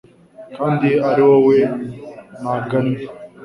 Kandi 0.55 0.89
ari 1.09 1.21
wowe 1.29 1.57
nagannye 2.41 3.01